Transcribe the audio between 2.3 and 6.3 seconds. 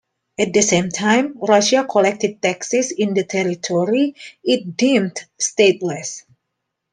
taxes in the territory it deemed state-less.